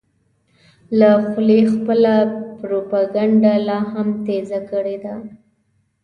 [0.99, 2.13] له خولې خپله
[2.59, 5.13] پروپیګنډه لا هم تېزه کړې ده.